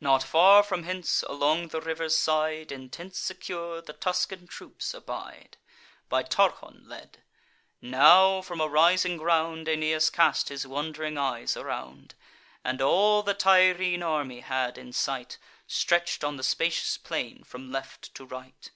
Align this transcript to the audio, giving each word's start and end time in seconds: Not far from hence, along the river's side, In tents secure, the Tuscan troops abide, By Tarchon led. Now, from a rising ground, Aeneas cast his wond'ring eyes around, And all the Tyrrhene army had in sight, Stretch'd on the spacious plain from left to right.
Not 0.00 0.22
far 0.22 0.62
from 0.62 0.84
hence, 0.84 1.24
along 1.24 1.66
the 1.66 1.80
river's 1.80 2.16
side, 2.16 2.70
In 2.70 2.90
tents 2.90 3.18
secure, 3.18 3.82
the 3.82 3.92
Tuscan 3.92 4.46
troops 4.46 4.94
abide, 4.94 5.56
By 6.08 6.22
Tarchon 6.22 6.84
led. 6.86 7.24
Now, 7.82 8.40
from 8.40 8.60
a 8.60 8.68
rising 8.68 9.16
ground, 9.16 9.68
Aeneas 9.68 10.08
cast 10.08 10.48
his 10.48 10.64
wond'ring 10.64 11.18
eyes 11.18 11.56
around, 11.56 12.14
And 12.62 12.80
all 12.80 13.24
the 13.24 13.34
Tyrrhene 13.34 14.04
army 14.04 14.42
had 14.42 14.78
in 14.78 14.92
sight, 14.92 15.38
Stretch'd 15.66 16.22
on 16.22 16.36
the 16.36 16.44
spacious 16.44 16.96
plain 16.96 17.42
from 17.42 17.72
left 17.72 18.14
to 18.14 18.24
right. 18.24 18.70